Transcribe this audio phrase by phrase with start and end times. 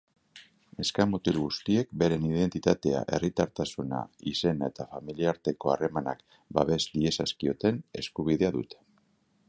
[0.77, 3.99] Neska-mutil guztiek beren identitatea, herritartasuna,
[4.33, 6.25] izena eta familiarteko harremanak
[6.59, 8.83] babes diezazkioten eskubidea dute.